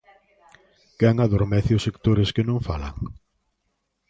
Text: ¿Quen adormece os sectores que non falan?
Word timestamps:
¿Quen 0.99 1.15
adormece 1.19 1.71
os 1.77 1.85
sectores 1.87 2.29
que 2.35 2.47
non 2.49 2.59
falan? 2.67 2.95